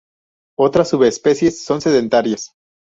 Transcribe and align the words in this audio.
Otras 0.57 0.89
subespecies 0.89 1.63
son 1.63 1.79
sedentarias. 1.79 2.55